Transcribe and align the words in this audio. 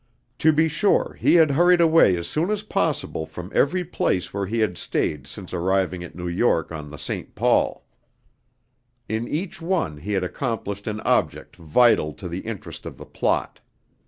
To 0.39 0.51
be 0.51 0.67
sure 0.67 1.15
he 1.19 1.35
had 1.35 1.51
hurried 1.51 1.79
away 1.79 2.17
as 2.17 2.27
soon 2.27 2.49
as 2.49 2.63
possible 2.63 3.27
from 3.27 3.51
every 3.53 3.83
place 3.85 4.33
where 4.33 4.47
he 4.47 4.57
had 4.57 4.75
stayed 4.75 5.27
since 5.27 5.53
arriving 5.53 6.03
at 6.03 6.15
New 6.15 6.27
York 6.27 6.71
on 6.71 6.89
the 6.89 6.97
St. 6.97 7.35
Paul. 7.35 7.85
In 9.07 9.27
each 9.27 9.61
one 9.61 9.97
he 9.97 10.13
had 10.13 10.23
accomplished 10.23 10.87
an 10.87 11.01
object 11.01 11.55
vital 11.55 12.13
to 12.13 12.27
the 12.27 12.39
interest 12.39 12.87
of 12.87 12.97
the 12.97 13.05
plot. 13.05 13.59